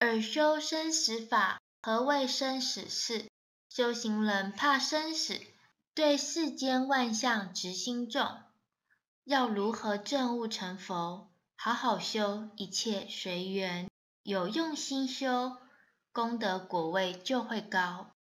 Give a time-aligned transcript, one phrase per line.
[0.00, 3.26] 尔修生死法，何谓生死事？
[3.68, 5.38] 修行人怕生死，
[5.94, 8.26] 对世间万象执心重。
[9.24, 11.30] 要如何证悟成佛？
[11.54, 13.90] 好好修，一切随缘。
[14.22, 15.58] 有用心修，
[16.12, 18.10] 功德果位就会高。